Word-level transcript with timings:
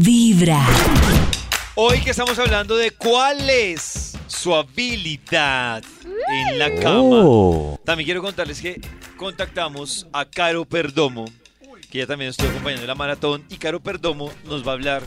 Vibra. 0.00 0.66
Hoy 1.76 2.00
que 2.00 2.10
estamos 2.10 2.38
hablando 2.38 2.76
de 2.76 2.90
cuál 2.90 3.48
es 3.48 4.16
su 4.26 4.54
habilidad 4.54 5.84
en 6.28 6.58
la 6.58 6.74
cama. 6.74 7.22
Oh. 7.24 7.80
También 7.84 8.04
quiero 8.06 8.20
contarles 8.22 8.60
que 8.60 8.80
contactamos 9.16 10.06
a 10.12 10.24
Caro 10.24 10.64
Perdomo, 10.64 11.26
que 11.90 11.98
ella 11.98 12.06
también 12.08 12.30
estuvo 12.30 12.48
acompañando 12.48 12.82
en 12.82 12.88
la 12.88 12.94
maratón, 12.94 13.44
y 13.48 13.56
Caro 13.56 13.80
Perdomo 13.80 14.32
nos 14.44 14.66
va 14.66 14.72
a 14.72 14.74
hablar, 14.74 15.02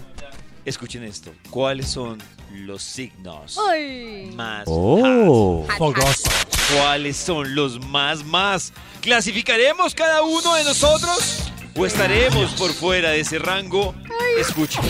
escuchen 0.66 1.04
esto, 1.04 1.32
cuáles 1.50 1.88
son 1.90 2.20
los 2.54 2.82
signos 2.82 3.60
Ay. 3.70 4.32
más 4.36 4.64
Oh. 4.68 5.66
Fogoso. 5.78 6.30
¿Cuáles 6.78 7.18
son 7.18 7.56
los 7.56 7.86
más 7.86 8.24
más? 8.24 8.72
¿Clasificaremos 9.02 9.94
cada 9.94 10.22
uno 10.24 10.56
de 10.56 10.64
nosotros? 10.64 11.44
¿O 11.76 11.86
estaremos 11.86 12.52
por 12.54 12.72
fuera 12.74 13.12
de 13.12 13.20
ese 13.20 13.38
rango? 13.40 13.94
Escuchen. 14.38 14.84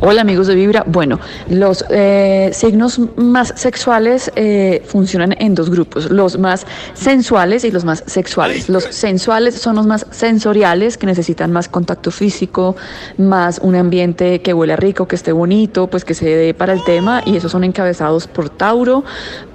Hola 0.00 0.22
amigos 0.22 0.48
de 0.48 0.56
Vibra. 0.56 0.84
Bueno, 0.86 1.20
los 1.48 1.84
eh, 1.90 2.50
signos 2.52 3.00
más 3.16 3.52
sexuales 3.56 4.30
eh, 4.34 4.82
funcionan 4.86 5.36
en 5.38 5.54
dos 5.54 5.70
grupos, 5.70 6.10
los 6.10 6.38
más 6.38 6.66
sensuales 6.94 7.64
y 7.64 7.70
los 7.70 7.84
más 7.84 8.02
sexuales. 8.06 8.68
Los 8.68 8.84
sensuales 8.84 9.54
son 9.54 9.76
los 9.76 9.86
más 9.86 10.06
sensoriales, 10.10 10.98
que 10.98 11.06
necesitan 11.06 11.52
más 11.52 11.68
contacto 11.68 12.10
físico, 12.10 12.76
más 13.18 13.60
un 13.62 13.76
ambiente 13.76 14.40
que 14.40 14.52
huele 14.52 14.76
rico, 14.76 15.06
que 15.06 15.16
esté 15.16 15.32
bonito, 15.32 15.88
pues 15.88 16.04
que 16.04 16.14
se 16.14 16.26
dé 16.26 16.54
para 16.54 16.72
el 16.72 16.82
tema, 16.84 17.22
y 17.24 17.36
esos 17.36 17.52
son 17.52 17.62
encabezados 17.62 18.26
por 18.26 18.50
Tauro, 18.50 19.04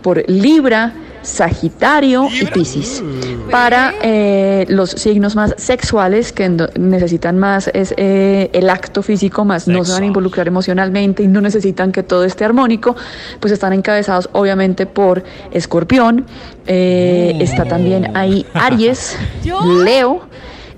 por 0.01 0.29
Libra, 0.29 0.93
Sagitario 1.23 2.27
y. 2.31 2.45
Piscis. 2.45 3.03
Para 3.49 3.93
eh, 4.01 4.65
los 4.69 4.91
signos 4.91 5.35
más 5.35 5.55
sexuales 5.57 6.31
que 6.31 6.49
necesitan 6.77 7.39
más 7.39 7.69
es 7.73 7.93
eh, 7.97 8.49
el 8.53 8.69
acto 8.69 9.01
físico, 9.01 9.45
más 9.45 9.67
no 9.67 9.83
se 9.83 9.93
van 9.93 10.03
a 10.03 10.05
involucrar 10.05 10.47
emocionalmente 10.47 11.23
y 11.23 11.27
no 11.27 11.41
necesitan 11.41 11.91
que 11.91 12.03
todo 12.03 12.23
esté 12.25 12.45
armónico, 12.45 12.95
pues 13.39 13.51
están 13.51 13.73
encabezados 13.73 14.29
obviamente 14.33 14.85
por 14.85 15.23
Escorpión, 15.51 16.25
eh, 16.67 17.37
está 17.39 17.65
también 17.65 18.15
ahí 18.15 18.45
Aries. 18.53 19.17
Leo 19.83 20.21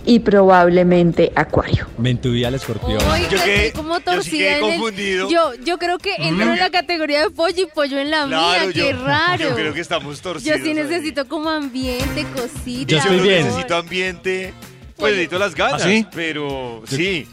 y 0.06 0.20
probablemente 0.20 1.32
Acuario. 1.36 1.88
Me 1.98 2.12
intuía 2.12 2.48
el 2.50 2.56
escorpión. 2.56 3.00
Ay, 3.10 3.28
Yo 3.32 3.38
quedé- 3.44 3.72
como 3.74 3.94
yo 3.94 4.00
sí 4.00 4.04
torcida 4.06 4.58
en 4.58 4.64
el-. 4.66 5.28
Yo, 5.30 5.54
yo 5.64 5.78
creo 5.78 5.98
que 5.98 6.14
entro 6.18 6.54
en 6.54 6.60
la 6.60 6.70
categoría 6.70 7.22
de 7.22 7.30
pollo 7.32 7.64
y 7.64 7.66
pollo 7.74 7.98
en 8.00 8.12
la 8.12 8.26
Claro, 8.28 8.66
mía. 8.68 8.74
Qué 8.74 8.80
yo, 8.94 9.06
raro. 9.06 9.50
yo 9.50 9.56
creo 9.56 9.74
que 9.74 9.82
estamos 9.82 10.18
Yo 10.18 10.24
torcidos. 10.24 10.60
sí 10.62 10.68
ahí. 10.70 10.74
necesito 10.76 11.28
como 11.28 11.50
ambiente, 11.50 12.26
cositas. 12.36 12.88
Yo 12.88 12.98
Yo 12.98 12.98
estoy 12.98 13.20
bien. 13.20 13.46
necesito 13.46 13.76
ambiente. 13.76 14.54
Pues 14.98 15.12
necesito 15.14 15.40
las 15.40 15.56
ganas, 15.56 15.82
¿Ah, 15.84 15.88
sí? 15.90 16.06
pero 16.14 16.82
sí. 16.88 17.28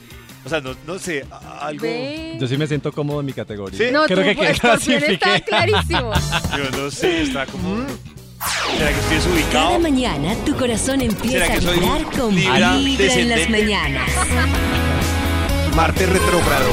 O 0.45 0.49
sea, 0.49 0.61
no, 0.61 0.75
no 0.89 0.99
sé, 0.99 1.25
algo. 1.61 1.83
Ve. 1.83 2.37
Yo 2.41 2.49
sí 2.49 2.57
me 2.57 2.67
siento 2.67 2.91
cómodo 2.91 3.21
en 3.21 3.27
mi 3.27 3.33
categoría. 3.33 3.79
¿Sí? 3.79 3.93
No, 3.93 4.03
Creo 4.07 4.19
tú, 4.19 4.25
que 4.25 4.35
pues, 4.35 4.51
escorpión 4.51 5.05
está 5.05 5.39
clarísimo. 5.41 6.11
Yo 6.57 6.77
no 6.77 6.91
sé, 6.91 7.23
está 7.23 7.47
como. 7.47 7.87
¿Será 8.71 8.91
que 8.93 8.99
estoy 9.01 9.17
Cada 9.19 9.25
desubicado? 9.35 9.79
mañana 9.81 10.35
tu 10.45 10.57
corazón 10.57 11.01
empieza 11.01 11.47
¿Será 11.47 11.55
a 11.55 11.59
vibrar 11.75 12.05
con 12.19 12.35
Libra 12.35 12.57
en 12.75 13.29
las 13.29 13.39
descendente? 13.39 13.49
mañanas. 13.51 14.11
Marte 15.75 16.07
retrógrado. 16.07 16.67